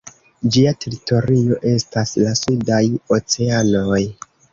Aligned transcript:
Ĝia 0.53 0.71
teritorio 0.85 1.59
estas 1.71 2.13
la 2.21 2.33
sudaj 2.39 2.81
oceanoj. 3.19 4.01